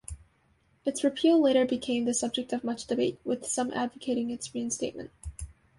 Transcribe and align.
Its 0.83 1.03
repeal 1.03 1.39
later 1.39 1.63
became 1.63 2.05
the 2.05 2.13
subject 2.15 2.51
of 2.53 2.63
much 2.63 2.87
debate, 2.87 3.19
with 3.23 3.45
some 3.45 3.71
advocating 3.71 4.31
its 4.31 4.51
reinstatement. 4.55 5.11